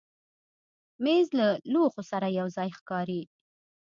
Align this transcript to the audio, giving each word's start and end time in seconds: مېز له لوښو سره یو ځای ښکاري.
مېز 1.03 1.27
له 1.39 1.47
لوښو 1.71 2.03
سره 2.11 2.27
یو 2.39 2.47
ځای 2.55 2.69
ښکاري. 2.77 3.21